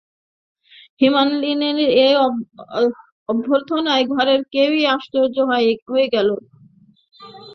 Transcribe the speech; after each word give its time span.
হেমনলিনীর 1.01 1.77
এই 2.03 2.13
অভ্যর্থনায় 3.29 4.05
ঘরের 4.13 4.41
সকলেই 4.45 4.89
আশ্চর্য 4.95 5.35
হইয়া 5.49 6.07
গেল। 6.15 6.29